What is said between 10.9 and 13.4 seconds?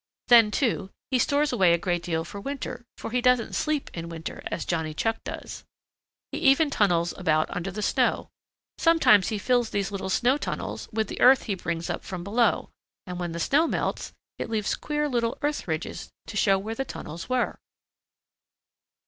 with the earth he brings up from below, and when the